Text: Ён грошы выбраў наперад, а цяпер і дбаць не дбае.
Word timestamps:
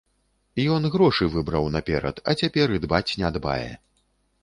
Ён 0.75 0.87
грошы 0.95 1.27
выбраў 1.35 1.69
наперад, 1.77 2.25
а 2.29 2.37
цяпер 2.43 2.67
і 2.79 2.83
дбаць 2.89 3.07
не 3.25 3.35
дбае. 3.37 3.71